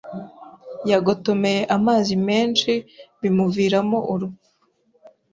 [0.91, 2.71] yagotomeye amazi menshi
[3.21, 4.49] bimuviramo urupfu